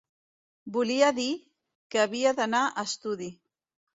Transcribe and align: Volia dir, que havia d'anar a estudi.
Volia 0.77 1.09
dir, 1.17 1.27
que 1.95 2.01
havia 2.05 2.33
d'anar 2.39 2.65
a 2.83 2.87
estudi. 2.93 3.29